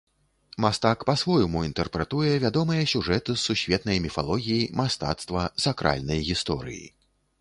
[0.63, 6.85] Мастак па-свойму інтэрпрэтуе вядомыя сюжэты з сусветнай міфалогіі, мастацтва, сакральнай гісторыі.